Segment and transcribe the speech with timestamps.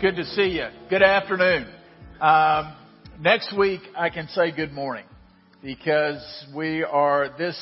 [0.00, 0.68] good to see you.
[0.88, 1.66] Good afternoon.
[2.20, 2.72] Um,
[3.20, 5.04] next week, I can say good morning
[5.60, 6.22] because
[6.54, 7.56] we are, this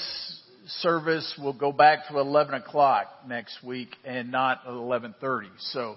[0.66, 5.46] service will go back to 11 o'clock next week and not 11.30.
[5.72, 5.96] So,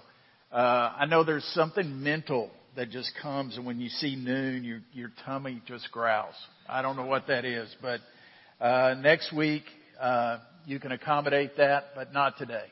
[0.50, 4.80] uh, I know there's something mental that just comes and when you see noon, your,
[4.94, 6.34] your tummy just growls.
[6.66, 8.00] I don't know what that is, but,
[8.64, 9.64] uh, next week,
[10.00, 12.64] uh, you can accommodate that, but not today.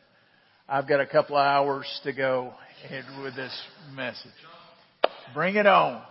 [0.71, 2.53] I've got a couple of hours to go
[3.23, 3.59] with this
[3.95, 4.31] message.
[5.33, 6.03] Bring it on.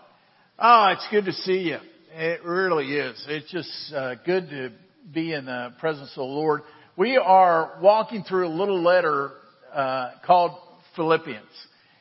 [0.58, 1.78] Oh, it's good to see you.
[2.16, 3.24] It really is.
[3.30, 4.72] It's just uh, good to
[5.14, 6.62] be in the presence of the Lord.
[6.96, 9.34] We are walking through a little letter
[9.72, 10.58] uh, called
[10.96, 11.46] Philippians,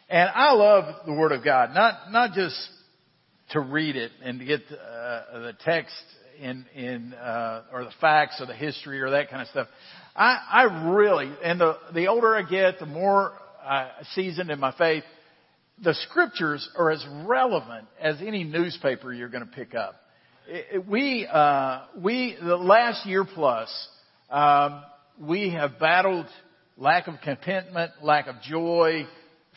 [0.08, 1.74] and I love the Word of God.
[1.74, 2.56] Not not just
[3.50, 5.92] to read it and to get uh, the text
[6.40, 9.68] in in uh, or the facts or the history or that kind of stuff.
[10.16, 13.32] I, I really, and the, the older I get, the more
[13.64, 15.04] uh, seasoned in my faith,
[15.82, 19.96] the scriptures are as relevant as any newspaper you're going to pick up.
[20.48, 23.68] It, it, we, uh, we, the last year plus,
[24.30, 24.82] um,
[25.20, 26.26] we have battled
[26.78, 29.06] lack of contentment, lack of joy,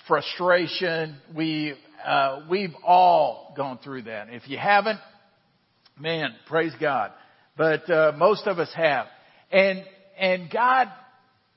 [0.07, 1.15] frustration.
[1.33, 1.73] We,
[2.05, 4.27] uh, we've all gone through that.
[4.29, 4.99] If you haven't,
[5.97, 7.11] man, praise God.
[7.55, 9.07] But uh, most of us have.
[9.51, 9.83] And
[10.19, 10.89] and God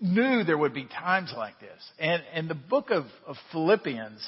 [0.00, 1.82] knew there would be times like this.
[1.98, 4.20] And, and the book of, of Philippians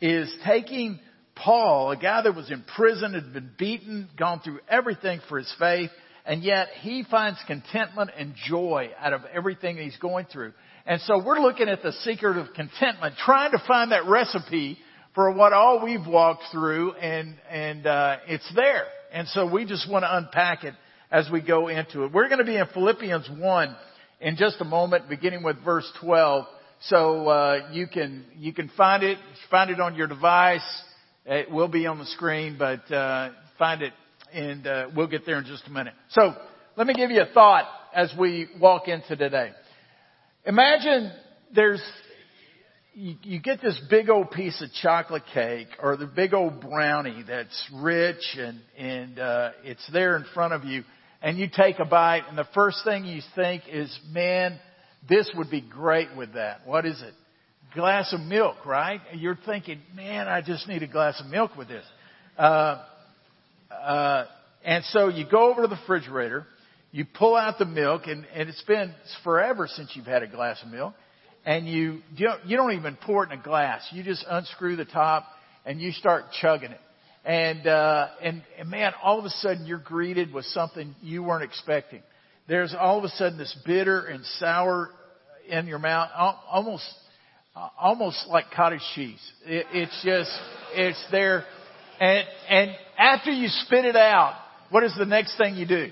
[0.00, 1.00] is taking
[1.34, 5.52] Paul, a guy that was in prison, had been beaten, gone through everything for his
[5.58, 5.90] faith,
[6.24, 10.52] and yet he finds contentment and joy out of everything he's going through.
[10.86, 14.78] And so we're looking at the secret of contentment, trying to find that recipe
[15.14, 18.84] for what all we've walked through, and and uh, it's there.
[19.12, 20.74] And so we just want to unpack it
[21.10, 22.12] as we go into it.
[22.12, 23.76] We're going to be in Philippians 1
[24.20, 26.46] in just a moment, beginning with verse 12.
[26.80, 29.18] So uh, you can you can find it
[29.50, 30.82] find it on your device.
[31.24, 33.92] It will be on the screen, but uh, find it,
[34.32, 35.94] and uh, we'll get there in just a minute.
[36.10, 36.34] So
[36.76, 37.64] let me give you a thought
[37.94, 39.52] as we walk into today.
[40.44, 41.12] Imagine
[41.54, 41.82] there's
[42.92, 47.24] you, you get this big old piece of chocolate cake or the big old brownie
[47.26, 50.84] that's rich and and uh, it's there in front of you
[51.26, 54.60] and you take a bite and the first thing you think is, man,
[55.08, 56.64] this would be great with that.
[56.64, 57.14] What is it?
[57.74, 59.00] Glass of milk, right?
[59.12, 61.84] You're thinking, man, I just need a glass of milk with this.
[62.38, 62.80] Uh,
[63.72, 64.26] uh,
[64.64, 66.46] and so you go over to the refrigerator,
[66.92, 68.94] you pull out the milk, and, and it's been
[69.24, 70.94] forever since you've had a glass of milk,
[71.44, 73.84] and you you don't, you don't even pour it in a glass.
[73.90, 75.26] You just unscrew the top
[75.64, 76.80] and you start chugging it.
[77.26, 81.42] And, uh, and, and man, all of a sudden you're greeted with something you weren't
[81.42, 82.02] expecting.
[82.46, 84.90] There's all of a sudden this bitter and sour
[85.48, 86.08] in your mouth,
[86.48, 86.84] almost,
[87.76, 89.18] almost like cottage cheese.
[89.44, 90.30] It, it's just,
[90.74, 91.44] it's there.
[91.98, 95.90] And, and after you spit it out, what is the next thing you do?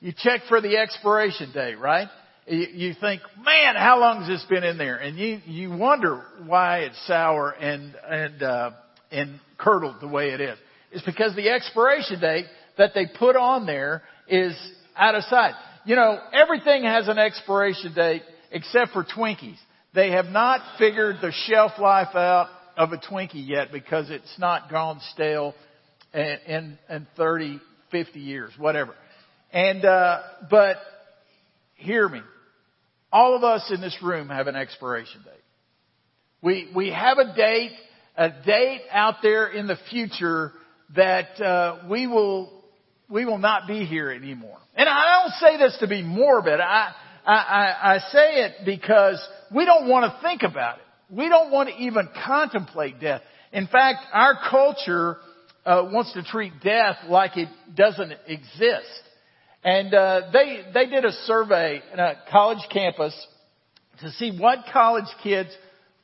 [0.00, 2.08] You check for the expiration date, right?
[2.46, 4.96] You, you think, man, how long has this been in there?
[4.96, 8.70] And you, you wonder why it's sour and, and, uh,
[9.10, 10.58] and curdled the way it is.
[10.96, 12.46] It's because the expiration date
[12.78, 14.56] that they put on there is
[14.96, 15.52] out of sight.
[15.84, 19.58] You know, everything has an expiration date except for Twinkies.
[19.94, 22.48] They have not figured the shelf life out
[22.78, 25.54] of a Twinkie yet because it's not gone stale
[26.14, 28.94] in, in, in 30, 50 years, whatever.
[29.52, 30.76] And, uh, but
[31.74, 32.22] hear me.
[33.12, 35.34] All of us in this room have an expiration date.
[36.40, 37.72] We, we have a date,
[38.16, 40.52] a date out there in the future
[40.94, 42.52] that uh, we will
[43.08, 44.58] we will not be here anymore.
[44.74, 46.60] And I don't say this to be morbid.
[46.60, 46.92] I,
[47.24, 50.84] I, I say it because we don't want to think about it.
[51.10, 53.22] We don't want to even contemplate death.
[53.52, 55.18] In fact, our culture
[55.64, 59.02] uh, wants to treat death like it doesn't exist.
[59.62, 63.14] And uh, they they did a survey in a college campus
[64.00, 65.50] to see what college kids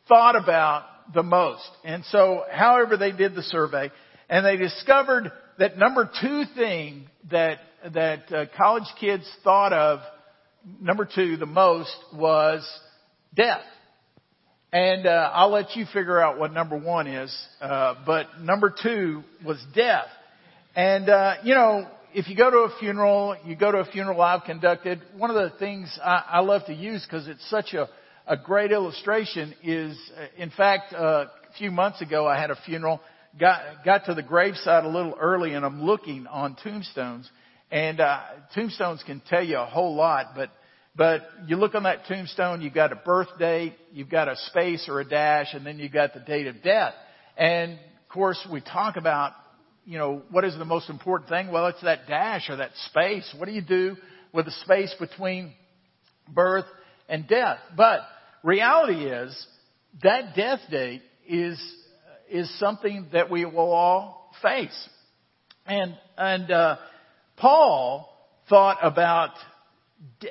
[0.08, 0.84] thought about
[1.14, 1.68] the most.
[1.84, 3.90] And so, however they did the survey,
[4.28, 7.58] and they discovered that number two thing that,
[7.92, 10.00] that uh, college kids thought of,
[10.80, 12.66] number two, the most was
[13.34, 13.62] death.
[14.72, 17.36] And uh, I'll let you figure out what number one is.
[17.60, 20.06] Uh, but number two was death.
[20.74, 24.22] And uh, you know, if you go to a funeral, you go to a funeral
[24.22, 25.02] I've conducted.
[25.16, 27.88] One of the things I, I love to use because it's such a
[28.26, 32.56] a great illustration is, uh, in fact, uh, a few months ago I had a
[32.64, 33.00] funeral
[33.38, 37.30] got got to the graveside a little early, and I'm looking on tombstones,
[37.70, 38.20] and uh,
[38.54, 40.34] tombstones can tell you a whole lot.
[40.34, 40.50] But
[40.94, 44.88] But you look on that tombstone, you've got a birth date, you've got a space
[44.88, 46.92] or a dash, and then you've got the date of death.
[47.36, 49.32] And of course, we talk about,
[49.86, 51.50] you know, what is the most important thing?
[51.50, 53.34] Well, it's that dash or that space.
[53.38, 53.96] What do you do
[54.34, 55.54] with the space between
[56.28, 56.66] birth
[57.08, 57.56] and death?
[57.74, 58.00] But
[58.42, 59.46] reality is
[60.02, 61.58] that death date is,
[62.32, 64.88] is something that we will all face.
[65.66, 66.76] And, and, uh,
[67.36, 68.08] Paul
[68.48, 69.30] thought about,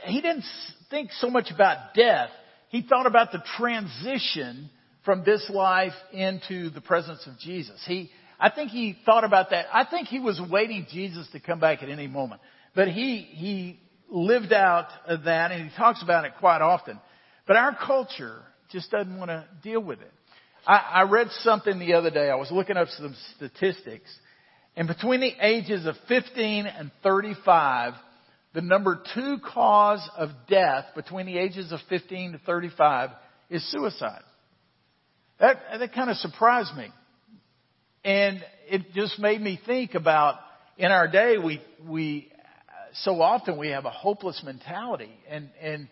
[0.06, 0.46] he didn't
[0.90, 2.30] think so much about death.
[2.70, 4.70] He thought about the transition
[5.04, 7.82] from this life into the presence of Jesus.
[7.86, 9.66] He, I think he thought about that.
[9.74, 12.42] I think he was waiting Jesus to come back at any moment.
[12.76, 17.00] But he, he lived out that and he talks about it quite often.
[17.48, 20.12] But our culture just doesn't want to deal with it.
[20.66, 22.30] I, I read something the other day.
[22.30, 24.10] I was looking up some statistics
[24.76, 27.94] and between the ages of 15 and 35,
[28.54, 33.10] the number two cause of death between the ages of 15 to 35
[33.50, 34.22] is suicide.
[35.40, 36.88] That, that kind of surprised me.
[38.04, 40.36] And it just made me think about
[40.78, 42.32] in our day, we, we,
[42.94, 45.88] so often we have a hopeless mentality and, and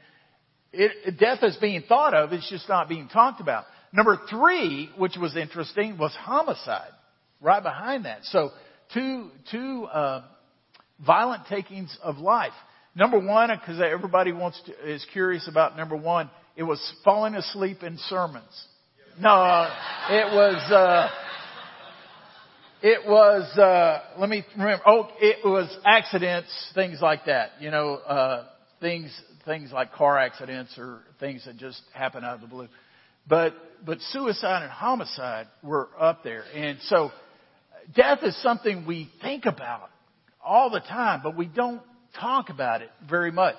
[0.72, 3.66] it, death is being thought of, it's just not being talked about.
[3.92, 6.92] Number three, which was interesting, was homicide.
[7.42, 8.26] Right behind that.
[8.26, 8.52] So
[8.94, 10.24] two, two uh,
[11.06, 12.54] violent takings of life.
[12.96, 17.84] Number one, because everybody wants to, is curious about number one, it was falling asleep
[17.84, 18.68] in sermons.
[19.20, 19.68] No,
[20.10, 21.10] it was, uh,
[22.82, 27.52] it was, uh, let me remember, oh, it was accidents, things like that.
[27.60, 28.46] You know, uh,
[28.80, 32.68] things, things like car accidents or things that just happen out of the blue.
[33.30, 33.54] But,
[33.86, 36.44] but suicide and homicide were up there.
[36.56, 37.12] And so,
[37.96, 39.90] death is something we think about
[40.44, 41.82] all the time, but we don't
[42.20, 43.56] talk about it very much.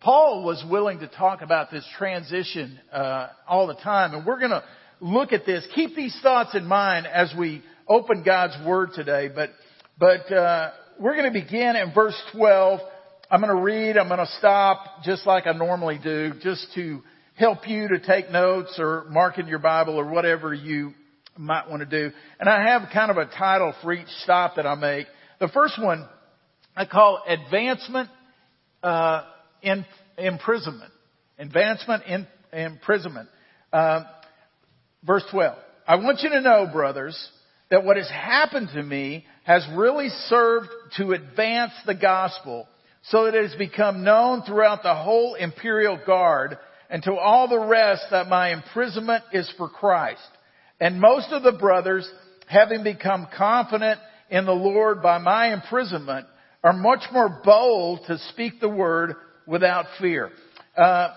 [0.00, 4.50] Paul was willing to talk about this transition uh, all the time, and we're going
[4.50, 4.62] to
[5.00, 5.66] look at this.
[5.74, 9.30] Keep these thoughts in mind as we open God's Word today.
[9.34, 9.50] But
[9.98, 12.80] but uh, we're going to begin in verse 12.
[13.30, 13.96] I'm going to read.
[13.96, 17.02] I'm going to stop just like I normally do, just to
[17.34, 20.92] help you to take notes or mark in your Bible or whatever you
[21.36, 22.14] might want to do.
[22.38, 25.06] And I have kind of a title for each stop that I make.
[25.40, 26.08] The first one
[26.76, 28.08] I call advancement
[28.82, 29.22] uh,
[29.62, 29.84] in
[30.18, 30.92] imprisonment.
[31.38, 33.28] Advancement in imprisonment.
[33.72, 34.04] Uh,
[35.04, 35.56] verse 12.
[35.86, 37.30] I want you to know, brothers,
[37.70, 42.66] that what has happened to me has really served to advance the gospel
[43.02, 46.56] so that it has become known throughout the whole imperial guard
[46.94, 50.22] and to all the rest that my imprisonment is for Christ.
[50.78, 52.08] And most of the brothers,
[52.46, 53.98] having become confident
[54.30, 56.28] in the Lord by my imprisonment,
[56.62, 60.30] are much more bold to speak the word without fear.
[60.76, 61.08] Uh,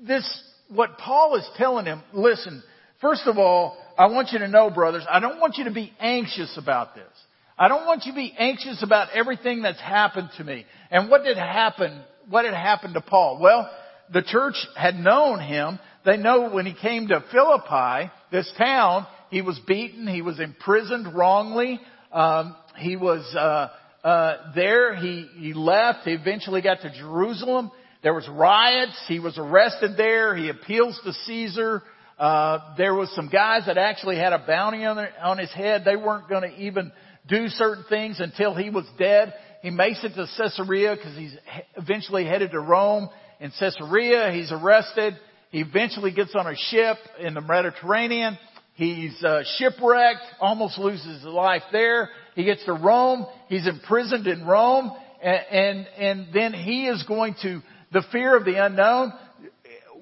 [0.00, 2.62] this, what Paul is telling him, listen,
[3.00, 5.92] first of all, I want you to know, brothers, I don't want you to be
[5.98, 7.10] anxious about this.
[7.58, 10.66] I don't want you to be anxious about everything that's happened to me.
[10.92, 12.00] And what did happen?
[12.30, 13.40] What had happened to Paul?
[13.42, 13.68] Well,
[14.12, 15.78] the church had known him.
[16.04, 21.14] They know when he came to Philippi, this town, he was beaten, he was imprisoned
[21.14, 21.80] wrongly,
[22.12, 23.68] um, he was uh,
[24.06, 24.94] uh, there.
[24.96, 26.04] He he left.
[26.04, 27.70] He eventually got to Jerusalem.
[28.02, 28.98] There was riots.
[29.08, 30.36] He was arrested there.
[30.36, 31.82] He appeals to Caesar.
[32.18, 35.82] Uh, there was some guys that actually had a bounty on, their, on his head.
[35.84, 36.92] They weren't going to even
[37.28, 39.34] do certain things until he was dead.
[39.62, 41.36] He makes it to Caesarea because he's
[41.76, 43.08] eventually headed to Rome.
[43.40, 45.16] In Caesarea, he's arrested.
[45.50, 48.36] He eventually gets on a ship in the Mediterranean.
[48.74, 52.10] He's uh, shipwrecked, almost loses his life there.
[52.34, 53.26] He gets to Rome.
[53.48, 54.92] He's imprisoned in Rome,
[55.22, 57.60] and, and and then he is going to
[57.92, 59.12] the fear of the unknown.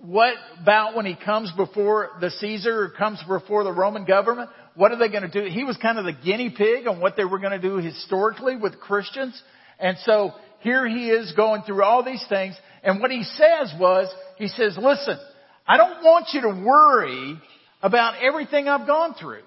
[0.03, 4.51] What about when he comes before the Caesar or comes before the Roman government?
[4.75, 5.49] What are they going to do?
[5.51, 8.57] He was kind of the guinea pig on what they were going to do historically
[8.57, 9.41] with Christians.
[9.79, 12.55] And so here he is going through all these things.
[12.87, 15.19] And what he says was, he says, listen,
[15.67, 17.37] I don't want you to worry
[17.83, 19.43] about everything I've gone through.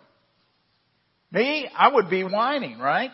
[1.31, 3.11] Me, I would be whining, right?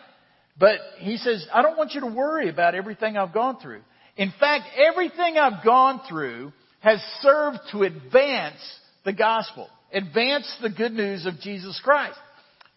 [0.58, 3.82] But he says, I don't want you to worry about everything I've gone through.
[4.16, 8.58] In fact, everything I've gone through has served to advance
[9.04, 12.18] the gospel, advance the good news of Jesus Christ.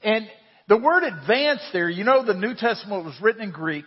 [0.04, 0.28] And
[0.68, 3.86] the word advance there, you know the New Testament was written in Greek.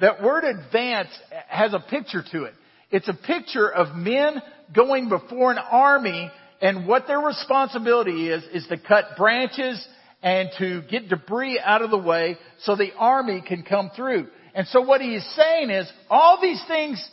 [0.00, 1.10] That word advance
[1.46, 2.54] has a picture to it.
[2.90, 4.42] It's a picture of men
[4.74, 9.86] going before an army and what their responsibility is, is to cut branches
[10.22, 14.28] and to get debris out of the way so the army can come through.
[14.54, 17.06] And so what he is saying is all these things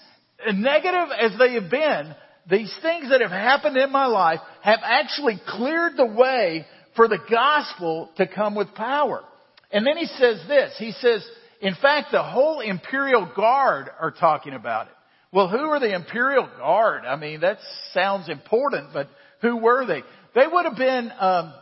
[0.53, 2.15] negative as they have been,
[2.49, 7.19] these things that have happened in my life have actually cleared the way for the
[7.29, 9.23] gospel to come with power.
[9.71, 11.25] And then he says this, he says,
[11.61, 14.93] in fact, the whole imperial guard are talking about it.
[15.33, 17.05] Well, who are the imperial guard?
[17.05, 17.59] I mean, that
[17.93, 19.07] sounds important, but
[19.41, 20.01] who were they?
[20.35, 21.53] They would have been um,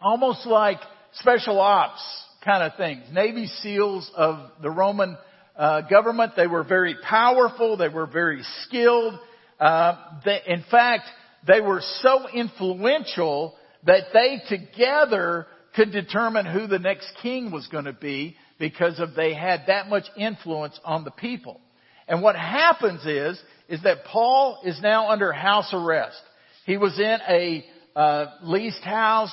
[0.00, 0.78] almost like
[1.14, 2.02] special ops
[2.44, 5.16] kind of things, Navy SEALs of the Roman
[5.56, 6.32] uh, government.
[6.36, 7.76] They were very powerful.
[7.76, 9.18] They were very skilled.
[9.58, 11.04] Uh, they, in fact,
[11.46, 17.86] they were so influential that they together could determine who the next king was going
[17.86, 21.60] to be because of they had that much influence on the people.
[22.08, 26.20] And what happens is, is that Paul is now under house arrest.
[26.64, 29.32] He was in a uh, leased house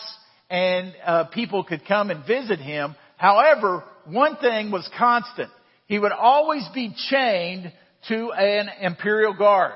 [0.50, 2.96] and uh, people could come and visit him.
[3.17, 5.50] However, one thing was constant.
[5.88, 7.72] He would always be chained
[8.10, 9.74] to an imperial guard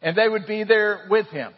[0.00, 1.52] and they would be there with him.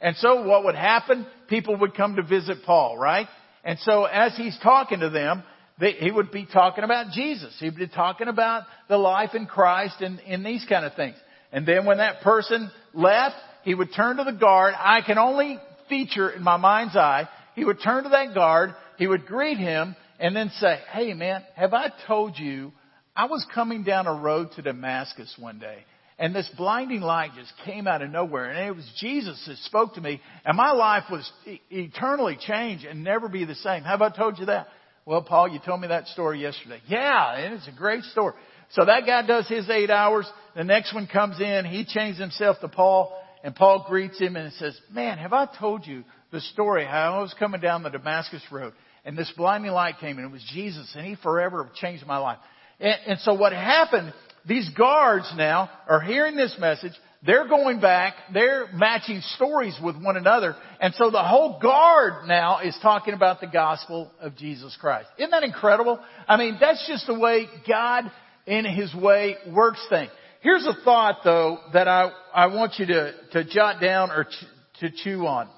[0.00, 1.26] And so what would happen?
[1.48, 3.28] People would come to visit Paul, right?
[3.64, 5.44] And so as he's talking to them,
[5.78, 7.54] he would be talking about Jesus.
[7.58, 11.16] He'd be talking about the life in Christ and, and these kind of things.
[11.52, 14.74] And then when that person left, he would turn to the guard.
[14.76, 17.28] I can only feature in my mind's eye.
[17.54, 18.74] He would turn to that guard.
[18.96, 22.72] He would greet him and then say, Hey man, have I told you
[23.14, 25.84] I was coming down a road to Damascus one day
[26.22, 28.50] and this blinding light just came out of nowhere.
[28.50, 30.20] And it was Jesus that spoke to me.
[30.44, 31.28] And my life was
[31.68, 33.82] eternally changed and never be the same.
[33.82, 34.68] Have I told you that?
[35.04, 36.80] Well, Paul, you told me that story yesterday.
[36.86, 38.34] Yeah, and it's a great story.
[38.70, 40.30] So that guy does his eight hours.
[40.54, 41.64] The next one comes in.
[41.64, 43.18] He changes himself to Paul.
[43.44, 47.20] And Paul greets him and says, man, have I told you the story how I
[47.20, 48.72] was coming down the Damascus road
[49.04, 52.38] and this blinding light came and it was Jesus and he forever changed my life.
[52.78, 54.14] And, and so what happened
[54.46, 56.92] these guards now are hearing this message.
[57.24, 58.14] They're going back.
[58.32, 60.56] They're matching stories with one another.
[60.80, 65.08] And so the whole guard now is talking about the gospel of Jesus Christ.
[65.18, 66.00] Isn't that incredible?
[66.26, 68.10] I mean, that's just the way God
[68.46, 70.10] in His way works things.
[70.40, 74.80] Here's a thought though that I, I want you to, to jot down or ch-
[74.80, 75.48] to chew on.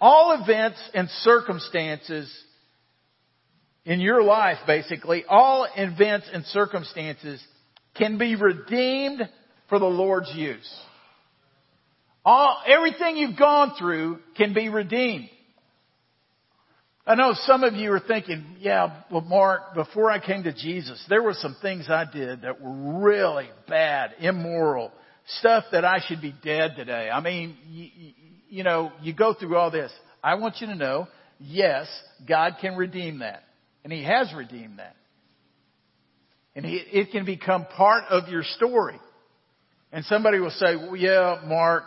[0.00, 2.32] All events and circumstances
[3.84, 7.44] in your life basically, all events and circumstances
[7.96, 9.28] can be redeemed
[9.68, 10.80] for the Lord's use.
[12.24, 15.28] All, everything you've gone through can be redeemed.
[17.06, 21.04] I know some of you are thinking, yeah, well Mark, before I came to Jesus,
[21.10, 24.90] there were some things I did that were really bad, immoral,
[25.38, 27.10] stuff that I should be dead today.
[27.10, 28.12] I mean, you,
[28.48, 29.92] you know, you go through all this.
[30.22, 31.06] I want you to know,
[31.38, 31.86] yes,
[32.26, 33.42] God can redeem that.
[33.82, 34.96] And He has redeemed that.
[36.56, 38.98] And it can become part of your story.
[39.94, 41.84] And somebody will say, well, yeah, Mark,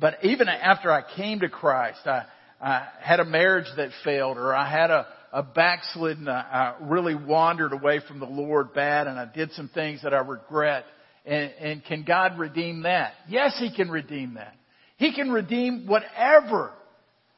[0.00, 2.22] but even after I came to Christ, I,
[2.58, 7.74] I had a marriage that failed or I had a, a backslidden, I really wandered
[7.74, 10.86] away from the Lord bad and I did some things that I regret.
[11.26, 13.12] And, and can God redeem that?
[13.28, 14.54] Yes, He can redeem that.
[14.96, 16.72] He can redeem whatever.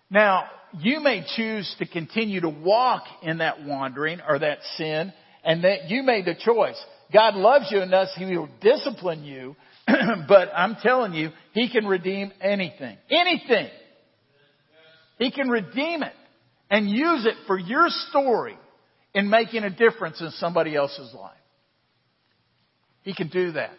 [0.08, 0.44] Now,
[0.78, 5.90] you may choose to continue to walk in that wandering or that sin and that
[5.90, 6.80] you made the choice.
[7.12, 9.56] God loves you enough, He will discipline you,
[10.28, 12.96] but I'm telling you, He can redeem anything.
[13.10, 13.68] Anything.
[15.18, 16.12] He can redeem it
[16.70, 18.56] and use it for your story
[19.14, 21.32] in making a difference in somebody else's life.
[23.02, 23.70] He can do that.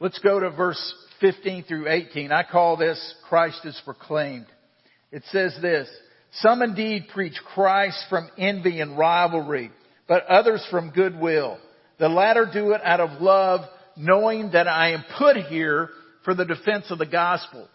[0.00, 2.32] Let's go to verse 15 through 18.
[2.32, 4.46] I call this Christ is proclaimed.
[5.12, 5.88] It says this,
[6.32, 9.70] some indeed preach Christ from envy and rivalry,
[10.08, 11.58] but others from goodwill.
[11.98, 13.62] The latter do it out of love,
[13.96, 15.90] knowing that I am put here
[16.24, 17.68] for the defense of the gospel.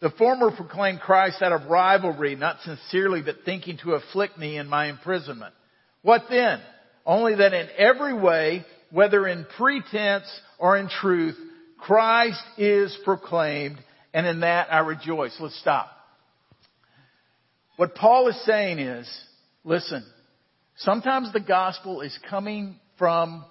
[0.00, 4.68] The former proclaim Christ out of rivalry, not sincerely, but thinking to afflict me in
[4.68, 5.54] my imprisonment.
[6.02, 6.60] What then?
[7.04, 10.26] Only that in every way, whether in pretense
[10.58, 11.36] or in truth,
[11.78, 13.78] Christ is proclaimed,
[14.12, 15.36] and in that I rejoice.
[15.40, 15.90] Let's stop.
[17.76, 19.08] What Paul is saying is,
[19.64, 20.04] listen,
[20.78, 23.44] sometimes the gospel is coming from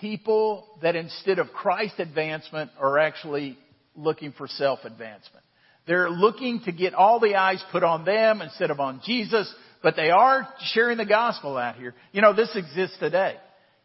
[0.00, 3.58] people that instead of Christ advancement are actually
[3.96, 5.44] looking for self advancement.
[5.86, 9.96] They're looking to get all the eyes put on them instead of on Jesus, but
[9.96, 11.94] they are sharing the gospel out here.
[12.12, 13.36] You know, this exists today.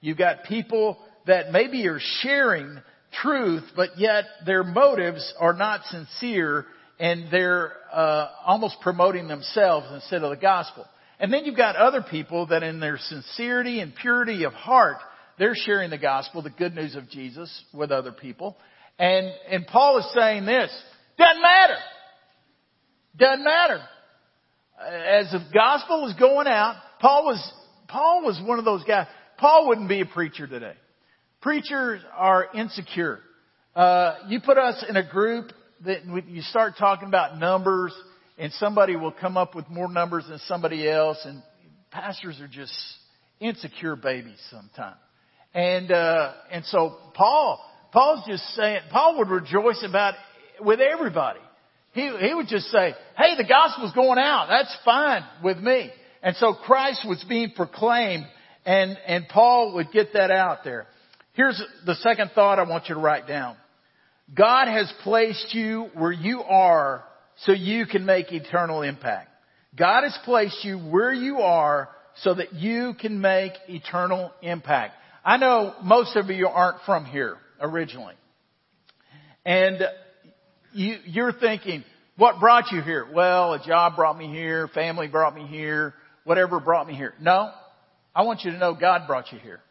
[0.01, 0.97] You've got people
[1.27, 2.79] that maybe are sharing
[3.21, 6.65] truth, but yet their motives are not sincere
[6.99, 10.85] and they're uh, almost promoting themselves instead of the gospel.
[11.19, 14.97] And then you've got other people that in their sincerity and purity of heart,
[15.39, 18.57] They're sharing the gospel, the good news of Jesus with other people.
[18.99, 20.69] And, and Paul is saying this,
[21.17, 21.77] doesn't matter.
[23.17, 23.81] Doesn't matter.
[24.79, 27.53] As the gospel was going out, Paul was,
[27.87, 29.07] Paul was one of those guys.
[29.37, 30.73] Paul wouldn't be a preacher today.
[31.41, 33.19] Preachers are insecure.
[33.73, 35.53] Uh, you put us in a group
[35.85, 37.93] that you start talking about numbers
[38.37, 41.41] and somebody will come up with more numbers than somebody else and
[41.91, 42.73] pastors are just
[43.39, 44.97] insecure babies sometimes.
[45.53, 47.59] And, uh, and so Paul,
[47.91, 50.13] Paul's just saying, Paul would rejoice about
[50.61, 51.39] with everybody.
[51.93, 54.47] He, he would just say, hey, the gospel's going out.
[54.49, 55.91] That's fine with me.
[56.21, 58.25] And so Christ was being proclaimed
[58.65, 60.85] and, and Paul would get that out there.
[61.33, 63.55] Here's the second thought I want you to write down.
[64.35, 67.03] God has placed you where you are
[67.45, 69.29] so you can make eternal impact.
[69.75, 74.93] God has placed you where you are so that you can make eternal impact.
[75.23, 78.15] I know most of you aren't from here originally.
[79.45, 79.79] And
[80.73, 81.83] you, you're thinking,
[82.17, 83.07] what brought you here?
[83.13, 87.13] Well, a job brought me here, family brought me here, whatever brought me here.
[87.19, 87.51] No,
[88.13, 89.61] I want you to know God brought you here.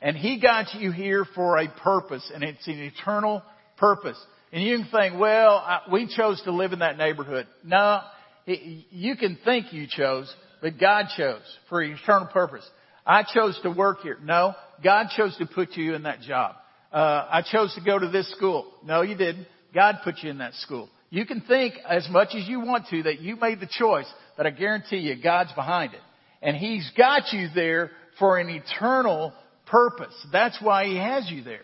[0.00, 3.42] And He got you here for a purpose, and it's an eternal
[3.76, 4.18] purpose.
[4.52, 7.46] And you can think, well, I, we chose to live in that neighborhood.
[7.64, 8.00] No,
[8.46, 12.64] you can think you chose, but God chose for an eternal purpose.
[13.06, 14.18] I chose to work here.
[14.22, 16.56] No, God chose to put you in that job.
[16.92, 18.72] Uh, I chose to go to this school.
[18.84, 19.46] No, you didn't.
[19.74, 20.88] God put you in that school.
[21.10, 24.46] You can think as much as you want to that you made the choice, but
[24.46, 26.00] I guarantee you God's behind it.
[26.42, 29.32] And He's got you there for an eternal
[29.66, 30.14] purpose.
[30.32, 31.62] That's why He has you there.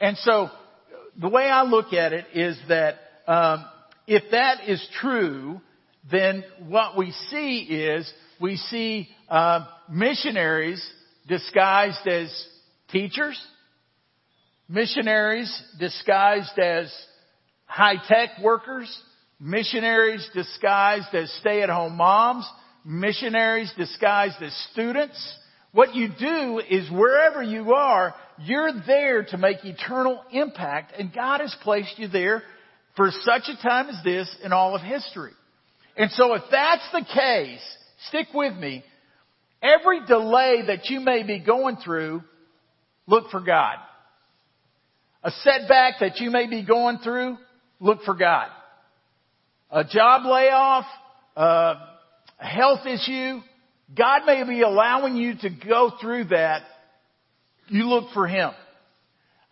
[0.00, 0.50] And so,
[1.18, 2.96] the way I look at it is that
[3.26, 3.64] um,
[4.06, 5.60] if that is true,
[6.10, 8.10] then what we see is
[8.40, 10.86] we see uh, missionaries
[11.26, 12.48] disguised as
[12.90, 13.40] teachers,
[14.68, 16.92] missionaries disguised as
[17.66, 19.02] high-tech workers,
[19.40, 22.48] missionaries disguised as stay-at-home moms,
[22.84, 25.36] missionaries disguised as students,
[25.72, 31.40] what you do is wherever you are, you're there to make eternal impact and God
[31.40, 32.42] has placed you there
[32.96, 35.32] for such a time as this in all of history.
[35.96, 37.60] And so if that's the case,
[38.08, 38.84] stick with me.
[39.62, 42.22] Every delay that you may be going through,
[43.06, 43.76] look for God.
[45.22, 47.36] A setback that you may be going through,
[47.80, 48.48] look for God.
[49.70, 50.84] A job layoff,
[51.36, 51.74] a
[52.38, 53.40] health issue,
[53.94, 56.62] God may be allowing you to go through that.
[57.68, 58.50] You look for Him.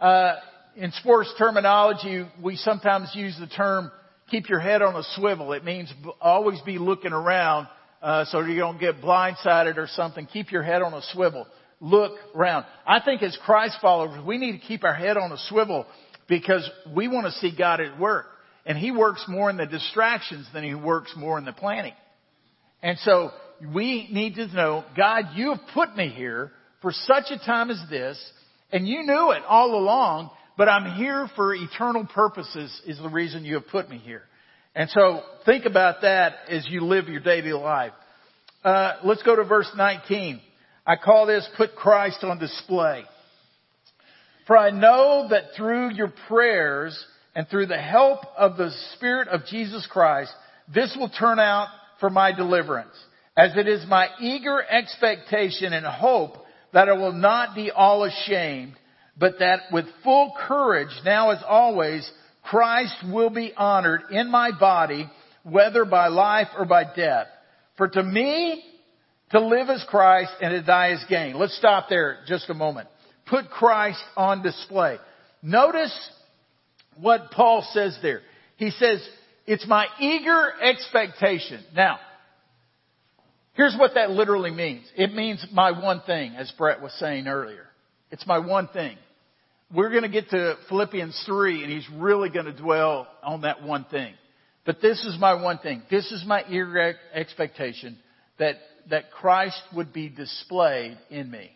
[0.01, 0.35] Uh,
[0.77, 3.93] in sports terminology, we sometimes use the term
[4.31, 7.69] "keep your head on a swivel." It means always be looking around
[8.05, 10.27] uh, so you don't get blindsided or something.
[10.27, 11.47] Keep your head on a swivel.
[11.81, 12.67] Look around.
[12.87, 15.87] I think as Christ followers, we need to keep our head on a swivel
[16.29, 18.27] because we want to see God at work,
[18.67, 21.95] and He works more in the distractions than He works more in the planning.
[22.83, 23.31] And so
[23.75, 27.83] we need to know, God, you have put me here for such a time as
[27.89, 28.23] this,
[28.71, 33.47] and you knew it all along, but I'm here for eternal purposes is the reason
[33.47, 34.25] you have put me here.
[34.75, 37.93] And so think about that as you live your daily life.
[38.65, 40.41] Uh, let's go to verse 19.
[40.87, 43.05] I call this put Christ on display.
[44.47, 47.03] For I know that through your prayers
[47.35, 50.33] and through the help of the Spirit of Jesus Christ,
[50.73, 51.69] this will turn out
[52.01, 52.95] for my deliverance
[53.37, 56.37] as it is my eager expectation and hope
[56.73, 58.75] that I will not be all ashamed,
[59.19, 62.09] but that with full courage, now as always,
[62.45, 65.11] Christ will be honored in my body,
[65.43, 67.27] whether by life or by death.
[67.77, 68.63] For to me,
[69.31, 71.39] to live is Christ and to die is gain.
[71.39, 72.89] Let's stop there just a moment.
[73.27, 74.99] Put Christ on display.
[75.43, 76.11] Notice
[77.01, 78.21] what Paul says there.
[78.57, 79.07] He says,
[79.47, 81.65] it's my eager expectation.
[81.75, 81.99] Now,
[83.55, 84.85] Here's what that literally means.
[84.97, 87.67] It means my one thing, as Brett was saying earlier.
[88.11, 88.97] It's my one thing.
[89.73, 93.63] We're going to get to Philippians 3 and he's really going to dwell on that
[93.63, 94.15] one thing.
[94.65, 95.83] But this is my one thing.
[95.91, 97.99] This is my eager expectation
[98.39, 98.57] that,
[98.91, 101.51] that Christ would be displayed in me.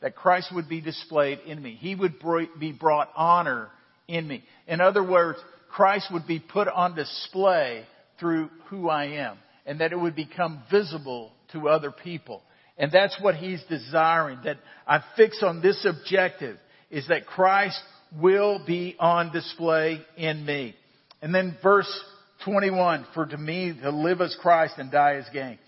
[0.00, 1.76] That Christ would be displayed in me.
[1.80, 2.14] He would
[2.60, 3.68] be brought honor
[4.06, 4.44] in me.
[4.66, 5.38] In other words,
[5.70, 7.84] Christ would be put on display
[8.20, 12.42] through who I am and that it would become visible to other people.
[12.78, 16.56] And that's what he's desiring, that I fix on this objective,
[16.90, 17.80] is that Christ
[18.20, 20.74] will be on display in me.
[21.20, 21.90] And then verse
[22.44, 25.58] 21, for to me to live as Christ and die as gain.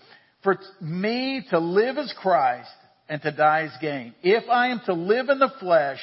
[0.43, 2.69] For me to live as Christ
[3.07, 4.15] and to die is gain.
[4.23, 5.99] If I am to live in the flesh,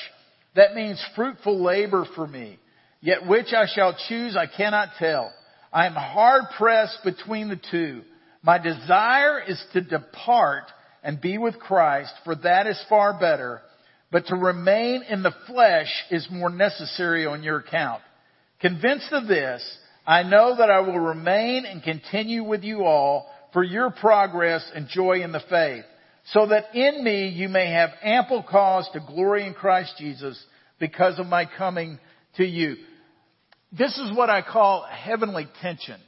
[0.55, 2.59] that means fruitful labor for me.
[3.01, 5.33] Yet which I shall choose, I cannot tell.
[5.73, 8.03] I am hard pressed between the two.
[8.43, 10.65] My desire is to depart
[11.03, 13.61] and be with Christ, for that is far better.
[14.11, 18.03] But to remain in the flesh is more necessary on your account.
[18.61, 19.63] Convinced of this,
[20.07, 24.89] I know that I will remain and continue with you all for your progress and
[24.89, 25.85] joy in the faith,
[26.33, 30.43] so that in me you may have ample cause to glory in Christ Jesus
[30.79, 31.99] because of my coming
[32.37, 32.77] to you.
[33.71, 36.01] This is what I call heavenly tension.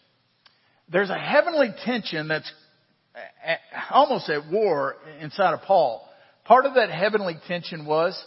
[0.90, 2.50] There's a heavenly tension that's
[3.90, 6.06] almost at war inside of Paul.
[6.50, 8.20] Part of that heavenly tension was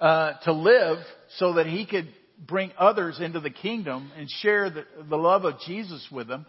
[0.00, 0.98] uh, to live
[1.38, 5.54] so that he could bring others into the kingdom and share the, the love of
[5.66, 6.44] Jesus with them.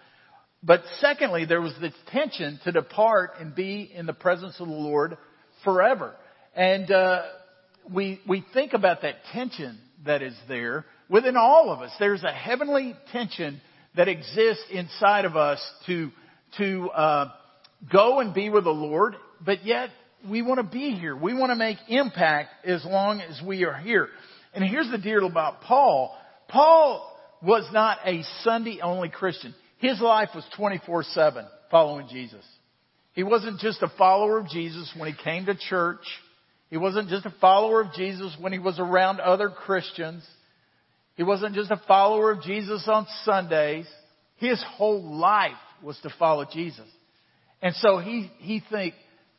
[0.62, 4.74] But secondly, there was this tension to depart and be in the presence of the
[4.74, 5.18] Lord
[5.64, 6.16] forever.
[6.54, 7.22] And uh,
[7.90, 11.92] we we think about that tension that is there within all of us.
[11.98, 13.62] There's a heavenly tension
[13.96, 16.12] that exists inside of us to
[16.58, 17.32] to uh,
[17.90, 19.16] go and be with the Lord,
[19.46, 19.92] but yet
[20.30, 21.16] we want to be here.
[21.16, 24.08] We want to make impact as long as we are here.
[24.54, 26.16] And here's the deal about Paul.
[26.48, 27.08] Paul
[27.42, 29.56] was not a Sunday only Christian.
[29.78, 32.46] His life was 24-7 following Jesus.
[33.14, 36.06] He wasn't just a follower of Jesus when he came to church.
[36.70, 40.26] He wasn't just a follower of Jesus when he was around other Christians.
[41.16, 43.88] He wasn't just a follower of Jesus on Sundays.
[44.38, 45.52] His whole life
[45.84, 46.88] was to follow Jesus.
[47.62, 48.94] And so he, he think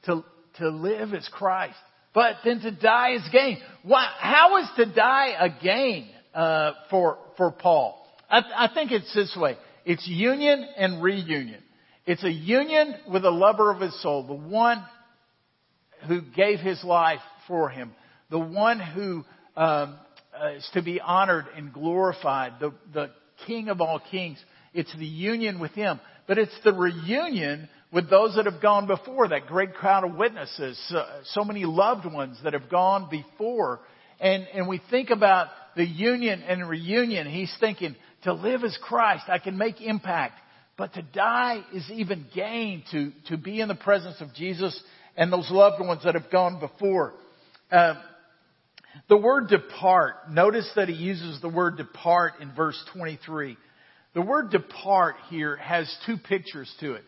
[0.04, 0.24] to,
[0.58, 1.76] to live is Christ.
[2.14, 3.58] But then to die is gain.
[3.82, 8.06] Why, how is to die a gain uh, for for Paul?
[8.28, 11.62] I, I think it's this way: it's union and reunion.
[12.04, 14.84] It's a union with the lover of his soul, the one
[16.08, 17.92] who gave his life for him,
[18.28, 19.24] the one who
[19.56, 19.96] um,
[20.38, 23.10] uh, is to be honored and glorified, the the
[23.46, 24.38] King of all kings.
[24.74, 29.28] It's the union with him, but it's the reunion with those that have gone before,
[29.28, 33.80] that great crowd of witnesses, so, so many loved ones that have gone before.
[34.18, 37.26] And, and we think about the union and reunion.
[37.28, 40.38] He's thinking, to live as Christ, I can make impact.
[40.78, 44.80] But to die is even gain to, to be in the presence of Jesus
[45.16, 47.12] and those loved ones that have gone before.
[47.70, 47.94] Uh,
[49.08, 53.56] the word depart, notice that he uses the word depart in verse 23.
[54.14, 57.04] The word depart here has two pictures to it.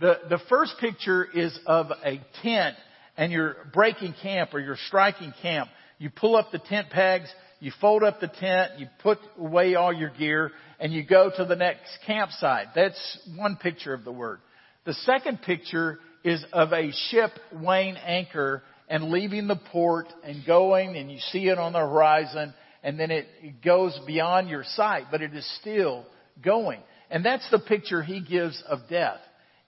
[0.00, 2.76] The, the first picture is of a tent
[3.16, 5.68] and you're breaking camp or you're striking camp.
[5.98, 9.92] You pull up the tent pegs, you fold up the tent, you put away all
[9.92, 12.68] your gear, and you go to the next campsite.
[12.74, 14.40] That's one picture of the word.
[14.84, 20.96] The second picture is of a ship weighing anchor and leaving the port and going
[20.96, 22.52] and you see it on the horizon
[22.82, 23.26] and then it
[23.64, 26.04] goes beyond your sight, but it is still
[26.42, 26.80] going.
[27.10, 29.20] And that's the picture he gives of death.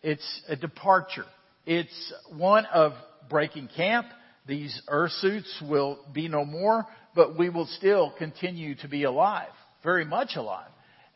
[0.07, 1.25] It's a departure.
[1.67, 2.93] It's one of
[3.29, 4.07] breaking camp.
[4.47, 9.49] These earth suits will be no more, but we will still continue to be alive,
[9.83, 10.71] very much alive.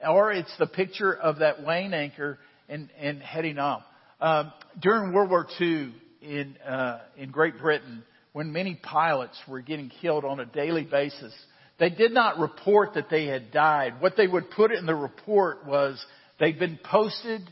[0.04, 3.84] Or it's the picture of that weighing anchor and, and heading on.
[4.20, 9.92] Um, during World War II in, uh, in Great Britain, when many pilots were getting
[10.00, 11.32] killed on a daily basis,
[11.78, 14.00] they did not report that they had died.
[14.00, 16.04] What they would put in the report was
[16.40, 17.42] they'd been posted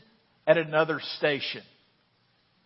[0.49, 1.61] at another station.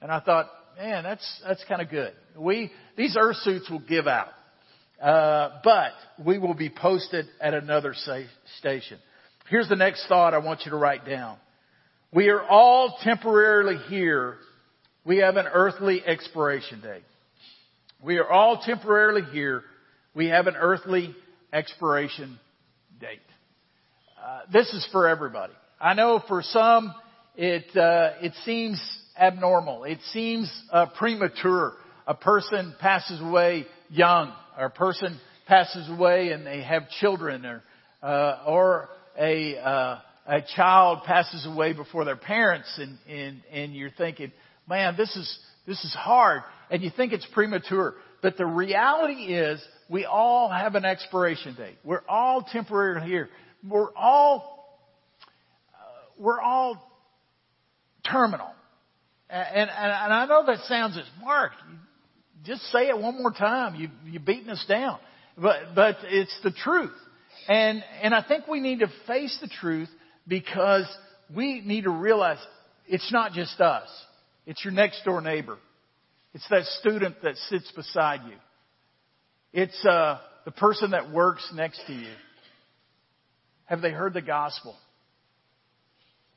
[0.01, 2.13] And I thought, man, that's, that's kind of good.
[2.37, 4.29] We, these earth suits will give out.
[5.01, 5.91] Uh, but
[6.25, 8.21] we will be posted at another sa-
[8.59, 8.99] station.
[9.49, 11.35] Here's the next thought I want you to write down.
[12.13, 14.37] We are all temporarily here.
[15.03, 17.03] We have an earthly expiration date.
[18.01, 19.63] We are all temporarily here.
[20.15, 21.13] We have an earthly
[21.51, 22.39] expiration
[23.01, 23.19] date.
[24.17, 25.53] Uh, this is for everybody.
[25.81, 26.93] I know for some
[27.35, 28.81] it, uh, it seems
[29.19, 29.83] abnormal.
[29.85, 31.73] It seems uh, premature.
[32.05, 37.63] A person passes away young, or a person passes away and they have children, or
[38.01, 43.91] uh, or a uh, a child passes away before their parents, and and and you're
[43.91, 44.31] thinking,
[44.67, 47.95] man, this is this is hard, and you think it's premature.
[48.21, 51.77] But the reality is, we all have an expiration date.
[51.83, 53.29] We're all temporarily here.
[53.67, 54.79] We're all
[55.73, 56.92] uh, we're all
[58.09, 58.49] terminal.
[59.29, 61.51] And, and, and I know that sounds as Mark,
[62.45, 63.75] just say it one more time.
[63.75, 64.99] You, you're beating us down.
[65.37, 66.91] But, but it's the truth.
[67.47, 69.89] And, and I think we need to face the truth
[70.27, 70.85] because
[71.35, 72.37] we need to realize
[72.87, 73.89] it's not just us.
[74.45, 75.57] It's your next door neighbor.
[76.33, 78.35] It's that student that sits beside you.
[79.53, 82.13] It's uh, the person that works next to you.
[83.65, 84.75] Have they heard the gospel?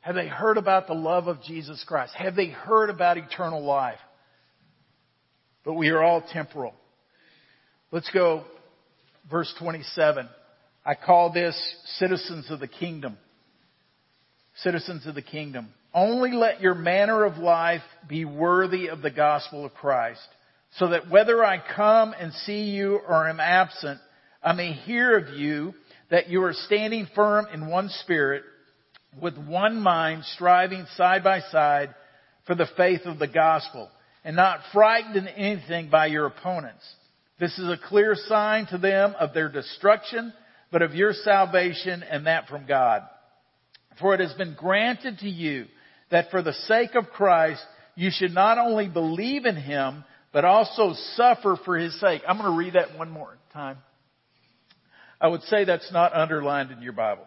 [0.06, 2.14] Have they heard about the love of Jesus Christ?
[2.14, 3.98] Have they heard about eternal life?
[5.64, 6.74] But we are all temporal.
[7.90, 8.44] Let's go,
[9.28, 10.28] verse 27.
[10.84, 11.60] I call this
[11.98, 13.18] citizens of the kingdom.
[14.58, 15.70] Citizens of the kingdom.
[15.92, 20.28] Only let your manner of life be worthy of the gospel of Christ,
[20.76, 23.98] so that whether I come and see you or am absent,
[24.40, 25.74] I may hear of you
[26.12, 28.44] that you are standing firm in one spirit,
[29.20, 31.94] with one mind, striving side by side
[32.46, 33.90] for the faith of the gospel,
[34.24, 36.84] and not frightened in anything by your opponents.
[37.38, 40.32] This is a clear sign to them of their destruction,
[40.70, 43.02] but of your salvation and that from God.
[44.00, 45.66] For it has been granted to you
[46.10, 47.62] that for the sake of Christ,
[47.94, 52.22] you should not only believe in Him, but also suffer for His sake.
[52.28, 53.78] I'm going to read that one more time.
[55.20, 57.26] I would say that's not underlined in your Bible.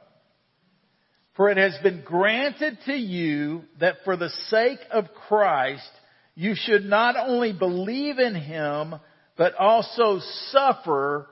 [1.40, 5.90] For it has been granted to you that for the sake of Christ,
[6.36, 8.96] you should not only believe in Him,
[9.38, 10.20] but also
[10.52, 11.30] suffer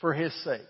[0.00, 0.60] for His sake.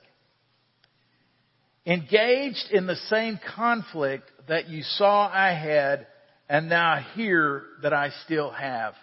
[1.84, 6.06] Engaged in the same conflict that you saw I had
[6.48, 8.94] and now hear that I still have.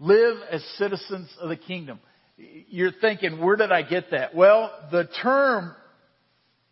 [0.00, 2.00] Live as citizens of the kingdom.
[2.36, 4.34] You're thinking, where did I get that?
[4.34, 5.72] Well, the term,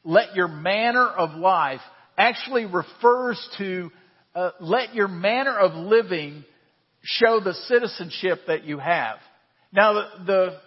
[0.05, 1.81] let your manner of life,
[2.17, 3.91] actually refers to,
[4.35, 6.45] uh, let your manner of living
[7.03, 9.19] show the citizenship that you have.
[9.73, 10.59] Now, the, the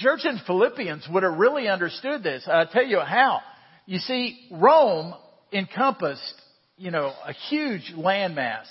[0.00, 2.46] church in Philippians would have really understood this.
[2.46, 3.40] I'll tell you how.
[3.86, 5.14] You see, Rome
[5.52, 6.34] encompassed,
[6.76, 8.64] you know, a huge landmass.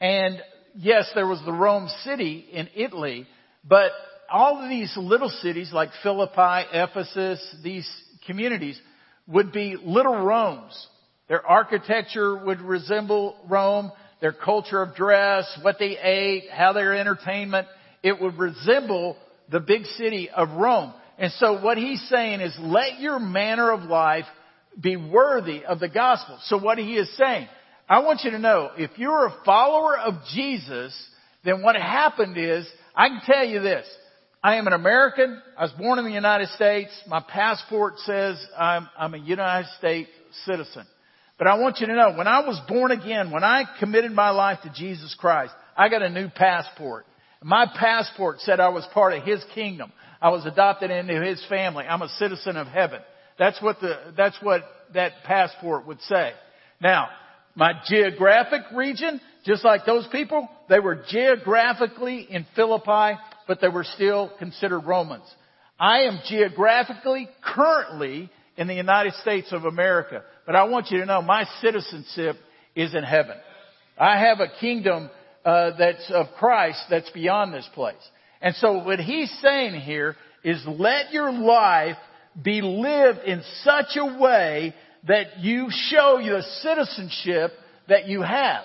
[0.00, 0.40] And
[0.76, 3.26] yes, there was the Rome city in Italy,
[3.66, 3.90] but
[4.30, 7.88] all of these little cities like Philippi, Ephesus, these
[8.26, 8.80] communities
[9.30, 10.86] would be little Romes.
[11.28, 17.68] Their architecture would resemble Rome, their culture of dress, what they ate, how their entertainment,
[18.02, 19.16] it would resemble
[19.50, 20.92] the big city of Rome.
[21.18, 24.24] And so what he's saying is let your manner of life
[24.80, 26.38] be worthy of the gospel.
[26.44, 27.46] So what he is saying,
[27.88, 30.96] I want you to know, if you're a follower of Jesus,
[31.44, 33.86] then what happened is, I can tell you this,
[34.42, 35.40] I am an American.
[35.56, 36.90] I was born in the United States.
[37.06, 40.08] My passport says I'm, I'm a United States
[40.46, 40.86] citizen.
[41.36, 44.30] But I want you to know, when I was born again, when I committed my
[44.30, 47.04] life to Jesus Christ, I got a new passport.
[47.42, 49.92] My passport said I was part of His kingdom.
[50.22, 51.84] I was adopted into His family.
[51.84, 53.00] I'm a citizen of heaven.
[53.38, 54.62] That's what the, that's what
[54.94, 56.32] that passport would say.
[56.80, 57.08] Now,
[57.54, 63.84] my geographic region, just like those people, they were geographically in Philippi, but they were
[63.84, 65.24] still considered Romans.
[65.78, 71.06] I am geographically currently in the United States of America, but I want you to
[71.06, 72.36] know my citizenship
[72.74, 73.36] is in heaven.
[73.98, 75.10] I have a kingdom
[75.44, 77.94] uh, that's of Christ that's beyond this place.
[78.42, 81.96] And so what he's saying here is let your life
[82.42, 84.74] be lived in such a way
[85.06, 87.52] that you show the citizenship
[87.88, 88.64] that you have.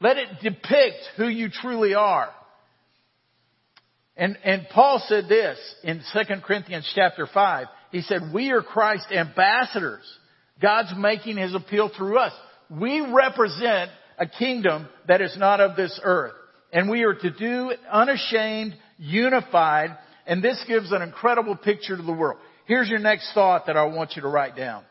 [0.00, 2.30] Let it depict who you truly are.
[4.16, 7.66] And, and Paul said this in 2 Corinthians chapter 5.
[7.90, 10.04] He said, we are Christ's ambassadors.
[10.60, 12.32] God's making his appeal through us.
[12.70, 16.34] We represent a kingdom that is not of this earth.
[16.72, 19.96] And we are to do unashamed, unified,
[20.26, 22.38] and this gives an incredible picture to the world.
[22.66, 24.84] Here's your next thought that I want you to write down.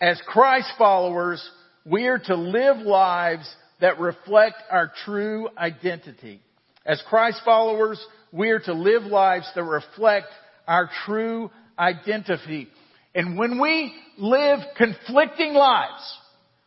[0.00, 1.48] As Christ followers,
[1.84, 3.48] we are to live lives
[3.80, 6.40] that reflect our true identity.
[6.84, 10.26] As Christ followers, we are to live lives that reflect
[10.66, 12.68] our true identity.
[13.14, 16.18] And when we live conflicting lives,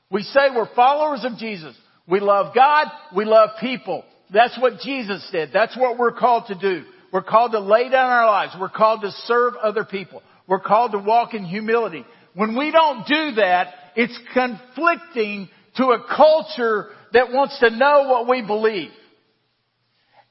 [0.10, 1.76] we say we're followers of Jesus.
[2.08, 2.88] We love God.
[3.16, 4.06] We love people.
[4.32, 5.50] That's what Jesus did.
[5.54, 6.86] That's what we're called to do.
[7.12, 8.56] We're called to lay down our lives.
[8.60, 10.22] We're called to serve other people.
[10.48, 12.06] We're called to walk in humility.
[12.36, 18.28] When we don't do that, it's conflicting to a culture that wants to know what
[18.28, 18.92] we believe.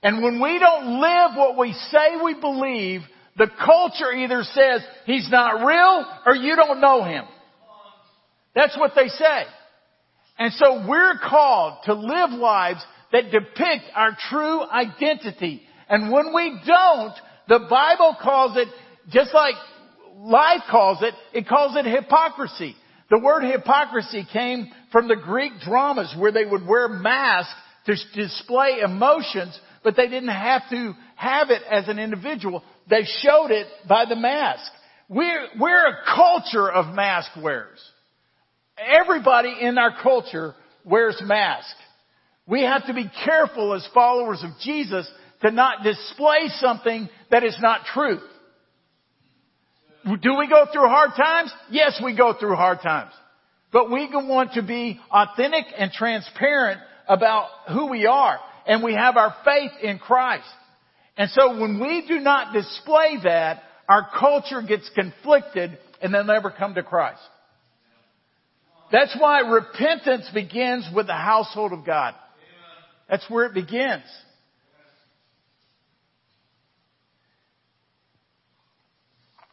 [0.04, 3.00] And when we don't live what we say we believe,
[3.38, 7.24] the culture either says he's not real or you don't know him.
[8.54, 9.44] That's what they say.
[10.38, 15.62] And so we're called to live lives that depict our true identity.
[15.88, 17.14] And when we don't,
[17.48, 18.68] the Bible calls it,
[19.10, 19.54] just like
[20.16, 22.76] life calls it, it calls it hypocrisy.
[23.10, 27.54] The word hypocrisy came from the Greek dramas where they would wear masks
[27.86, 32.64] to display emotions, but they didn't have to have it as an individual.
[32.88, 34.72] They showed it by the mask.
[35.08, 37.80] We're, we're a culture of mask wearers.
[38.78, 41.74] Everybody in our culture wears masks.
[42.46, 45.08] We have to be careful as followers of Jesus
[45.42, 48.22] to not display something that is not truth.
[50.04, 51.52] Do we go through hard times?
[51.70, 53.12] Yes, we go through hard times.
[53.72, 58.38] But we want to be authentic and transparent about who we are.
[58.66, 60.48] And we have our faith in Christ.
[61.16, 66.50] And so when we do not display that, our culture gets conflicted and they'll never
[66.50, 67.20] come to Christ.
[68.90, 72.14] That's why repentance begins with the household of God.
[73.08, 74.04] That's where it begins.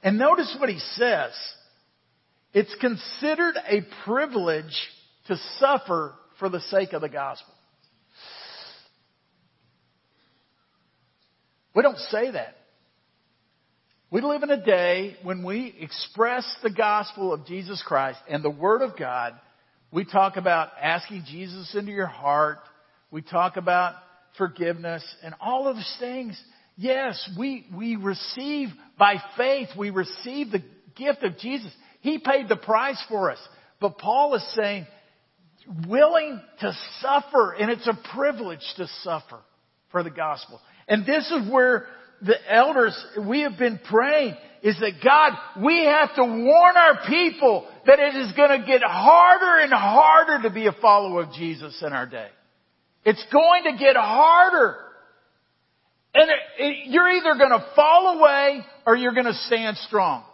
[0.04, 1.32] And notice what he says.
[2.54, 4.76] It's considered a privilege
[5.28, 7.51] to suffer for the sake of the gospel.
[11.74, 12.58] We don't say that.
[14.10, 18.50] We live in a day when we express the gospel of Jesus Christ and the
[18.50, 19.34] Word of God.
[19.90, 22.60] We talk about asking Jesus into your heart.
[23.10, 23.96] We talk about
[24.38, 26.42] forgiveness and all of those things.
[26.76, 30.64] Yes, we, we receive by faith, we receive the
[30.96, 31.72] gift of Jesus.
[32.02, 33.40] He paid the price for us.
[33.80, 34.88] But Paul is saying,
[35.88, 39.40] willing to suffer, and it's a privilege to suffer
[39.92, 40.60] for the gospel.
[40.92, 41.86] And this is where
[42.22, 42.94] the elders,
[43.26, 45.32] we have been praying is that God,
[45.64, 50.44] we have to warn our people that it is going to get harder and harder
[50.44, 52.28] to be a follower of Jesus in our day.
[53.06, 54.76] It's going to get harder.
[56.14, 60.26] And it, it, you're either going to fall away or you're going to stand strong.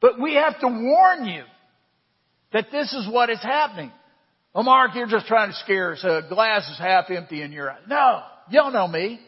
[0.00, 1.44] But we have to warn you
[2.52, 3.92] that this is what is happening.
[4.52, 6.02] Oh, Mark, you're just trying to scare us.
[6.02, 7.78] A glass is half empty in your eye.
[7.88, 9.20] No, y'all know me.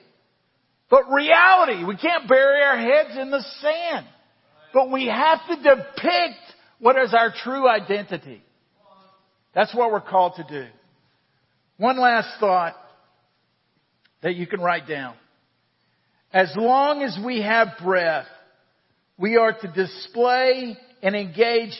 [0.90, 4.06] But reality, we can't bury our heads in the sand.
[4.72, 6.40] But we have to depict
[6.78, 8.42] what is our true identity.
[9.54, 10.66] That's what we're called to do.
[11.76, 12.74] One last thought
[14.22, 15.14] that you can write down.
[16.32, 18.26] As long as we have breath,
[19.16, 21.72] we are to display and engage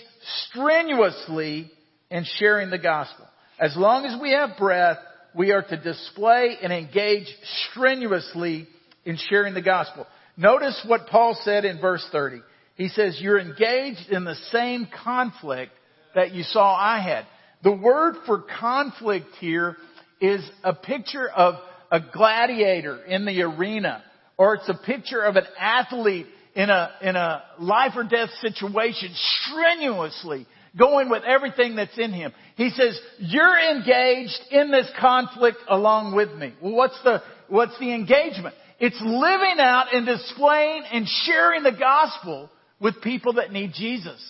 [0.49, 1.71] strenuously
[2.11, 3.27] in sharing the gospel.
[3.59, 4.99] As long as we have breath,
[5.35, 7.27] we are to display and engage
[7.71, 8.69] strenuously
[9.05, 10.07] in sharing the gospel.
[10.37, 12.41] Notice what Paul said in verse 30.
[12.77, 15.73] He says, you're engaged in the same conflict
[16.15, 17.27] that you saw I had.
[17.63, 19.77] The word for conflict here
[20.21, 21.55] is a picture of
[21.91, 24.03] a gladiator in the arena,
[24.37, 29.11] or it's a picture of an athlete in a, in a life or death situation
[29.15, 30.47] strenuously
[30.79, 32.33] going with everything that's in him.
[32.57, 36.55] He says, you're engaged in this conflict along with me.
[36.61, 38.55] Well, what's the, what's the engagement?
[38.81, 44.21] It's living out and displaying and sharing the gospel with people that need Jesus.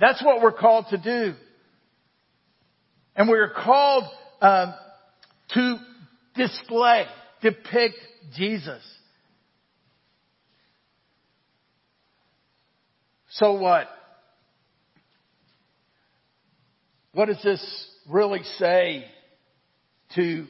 [0.00, 1.34] That's what we're called to do.
[3.14, 4.04] And we're called
[4.40, 4.74] um,
[5.54, 5.76] to
[6.34, 7.04] display,
[7.42, 7.96] depict
[8.34, 8.82] Jesus.
[13.30, 13.88] So what?
[17.12, 19.04] What does this really say
[20.14, 20.46] to,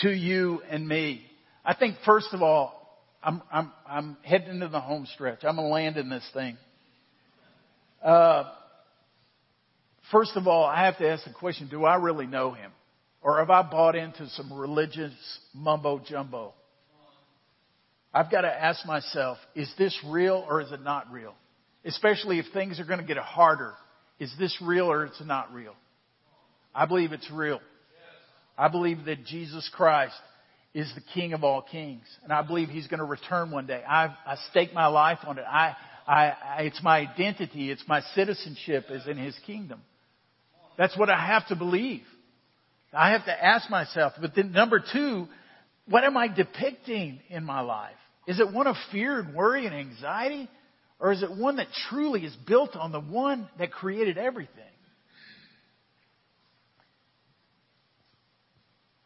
[0.00, 1.22] to you and me?
[1.64, 2.76] I think first of all,
[3.22, 5.40] I'm, I'm, I'm heading into the home stretch.
[5.44, 6.56] I'm going to land in this thing.
[8.02, 8.44] Uh,
[10.10, 12.72] first of all, I have to ask the question, do I really know him?
[13.20, 15.12] Or have I bought into some religious
[15.52, 16.54] mumbo jumbo?
[18.14, 21.34] I've got to ask myself, is this real or is it not real?
[21.84, 23.74] Especially if things are going to get harder.
[24.20, 25.74] Is this real or it's not real?
[26.74, 27.60] I believe it's real.
[28.56, 30.14] I believe that Jesus Christ
[30.74, 32.04] is the King of all kings.
[32.22, 33.82] And I believe He's going to return one day.
[33.88, 35.44] I, I stake my life on it.
[35.50, 35.74] I,
[36.06, 37.70] I, I, it's my identity.
[37.70, 39.80] It's my citizenship is in His kingdom.
[40.76, 42.02] That's what I have to believe.
[42.92, 45.28] I have to ask myself, but then number two,
[45.88, 47.94] what am I depicting in my life?
[48.26, 50.48] Is it one of fear and worry and anxiety?
[51.00, 54.54] Or is it one that truly is built on the one that created everything?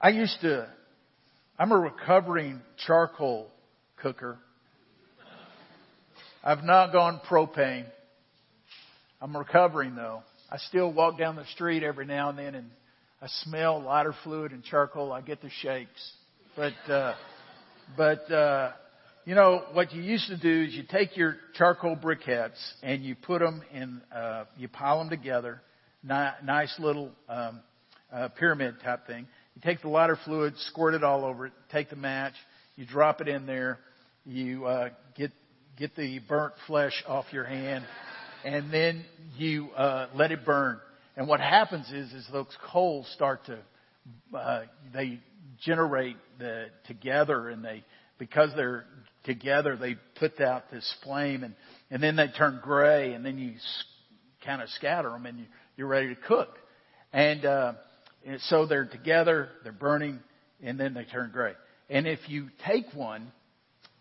[0.00, 0.68] I used to
[1.56, 3.48] I'm a recovering charcoal
[4.02, 4.38] cooker.
[6.42, 7.86] I've not gone propane.
[9.22, 10.22] I'm recovering though.
[10.50, 12.70] I still walk down the street every now and then and
[13.22, 15.12] I smell lighter fluid and charcoal.
[15.12, 16.12] I get the shakes.
[16.56, 17.14] But, uh,
[17.96, 18.72] but, uh,
[19.24, 23.14] you know, what you used to do is you take your charcoal briquettes and you
[23.14, 25.62] put them in, uh, you pile them together,
[26.02, 27.60] ni- nice little, um,
[28.12, 31.88] uh, pyramid type thing You take the lighter fluid, squirt it all over it, take
[31.90, 32.34] the match,
[32.76, 33.78] you drop it in there,
[34.26, 35.32] you uh, get
[35.76, 37.84] get the burnt flesh off your hand,
[38.44, 39.04] and then
[39.36, 40.78] you uh, let it burn.
[41.16, 43.58] And what happens is, is those coals start to
[44.36, 45.18] uh, they
[45.64, 47.84] generate the together, and they
[48.18, 48.84] because they're
[49.24, 51.54] together, they put out this flame, and
[51.90, 53.54] and then they turn gray, and then you
[54.44, 55.44] kind of scatter them, and you,
[55.76, 56.56] you're ready to cook.
[57.12, 57.74] And, uh,
[58.26, 60.20] and so they're together, they're burning,
[60.62, 61.52] and then they turn gray.
[61.88, 63.30] And if you take one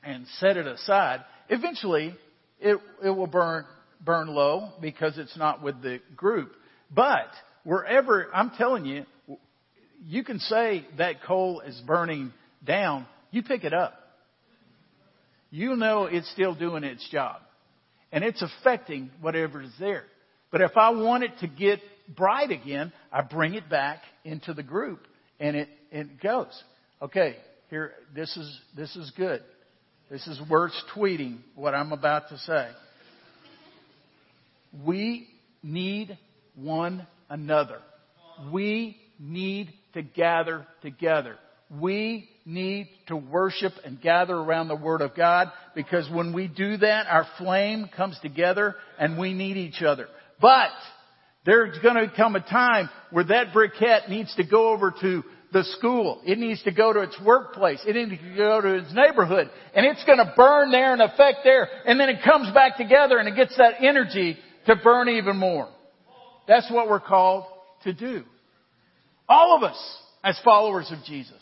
[0.01, 1.19] and set it aside,
[1.49, 2.15] eventually
[2.59, 3.65] it, it will burn,
[4.03, 6.53] burn low because it's not with the group.
[6.89, 7.27] But
[7.63, 9.05] wherever, I'm telling you,
[10.05, 12.33] you can say that coal is burning
[12.65, 14.02] down, you pick it up.
[15.53, 17.35] You know it's still doing its job.
[18.11, 20.05] And it's affecting whatever is there.
[20.51, 24.63] But if I want it to get bright again, I bring it back into the
[24.63, 25.05] group
[25.39, 26.51] and it, it goes.
[27.03, 27.35] Okay,
[27.69, 29.43] here, this is, this is good.
[30.09, 32.69] This is worth tweeting what I'm about to say.
[34.83, 35.27] We
[35.61, 36.17] need
[36.55, 37.77] one another.
[38.51, 41.37] We need to gather together.
[41.69, 46.77] We need to worship and gather around the Word of God because when we do
[46.77, 50.07] that, our flame comes together and we need each other.
[50.41, 50.71] But
[51.45, 55.63] there's going to come a time where that briquette needs to go over to the
[55.77, 56.21] school.
[56.25, 57.79] It needs to go to its workplace.
[57.85, 59.49] It needs to go to its neighborhood.
[59.75, 61.69] And it's going to burn there and affect there.
[61.85, 65.69] And then it comes back together and it gets that energy to burn even more.
[66.47, 67.45] That's what we're called
[67.83, 68.23] to do.
[69.29, 71.41] All of us as followers of Jesus.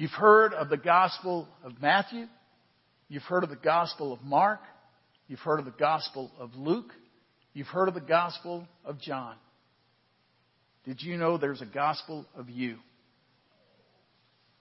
[0.00, 2.24] You've heard of the Gospel of Matthew.
[3.10, 4.60] You've heard of the Gospel of Mark.
[5.28, 6.90] You've heard of the Gospel of Luke.
[7.52, 9.34] You've heard of the Gospel of John.
[10.86, 12.76] Did you know there's a Gospel of you?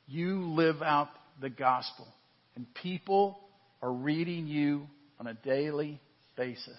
[0.07, 1.07] You live out
[1.39, 2.09] the Gospel,
[2.57, 3.39] and people
[3.81, 4.87] are reading you
[5.21, 6.01] on a daily
[6.35, 6.75] basis.